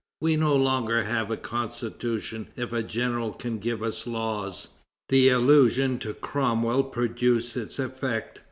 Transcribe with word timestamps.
We 0.19 0.35
no 0.35 0.55
longer 0.55 1.03
have 1.03 1.29
a 1.29 1.37
constitution 1.37 2.47
if 2.55 2.73
a 2.73 2.81
general 2.81 3.33
can 3.33 3.59
give 3.59 3.83
us 3.83 4.07
laws." 4.07 4.69
The 5.09 5.29
allusion 5.29 5.99
to 5.99 6.15
Cromwell 6.15 6.85
produced 6.85 7.55
its 7.55 7.77
effect. 7.77 8.39